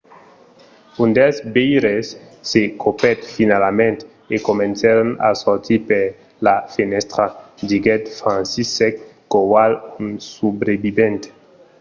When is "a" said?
5.29-5.31